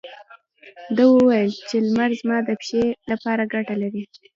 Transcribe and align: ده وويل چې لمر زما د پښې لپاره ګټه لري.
ده 0.95 1.03
وويل 1.13 1.51
چې 1.69 1.75
لمر 1.87 2.09
زما 2.21 2.37
د 2.47 2.49
پښې 2.59 2.83
لپاره 3.11 3.43
ګټه 3.53 3.75
لري. 3.81 4.03